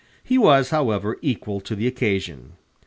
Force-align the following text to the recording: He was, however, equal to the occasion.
He 0.23 0.35
was, 0.39 0.71
however, 0.71 1.19
equal 1.21 1.61
to 1.61 1.75
the 1.75 1.85
occasion. 1.85 2.53